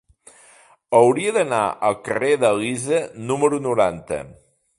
Hauria 0.99 1.33
d'anar 1.35 1.59
al 1.89 1.99
carrer 2.09 2.33
d'Elisa 2.45 3.03
número 3.29 3.61
noranta. 3.69 4.21